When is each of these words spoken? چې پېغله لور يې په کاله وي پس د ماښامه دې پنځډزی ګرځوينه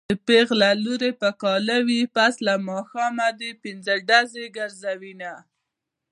چې 0.09 0.15
پېغله 0.27 0.69
لور 0.83 1.01
يې 1.07 1.11
په 1.21 1.29
کاله 1.41 1.77
وي 1.87 2.01
پس 2.15 2.33
د 2.45 2.49
ماښامه 2.67 3.27
دې 3.39 3.49
پنځډزی 3.63 4.45
ګرځوينه 4.57 5.31